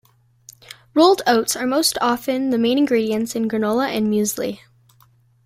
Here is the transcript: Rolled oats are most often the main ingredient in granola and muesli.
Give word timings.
Rolled 0.95 1.21
oats 1.27 1.55
are 1.55 1.67
most 1.67 1.95
often 2.01 2.49
the 2.49 2.57
main 2.57 2.79
ingredient 2.79 3.35
in 3.35 3.47
granola 3.47 3.87
and 3.89 4.07
muesli. 4.07 4.59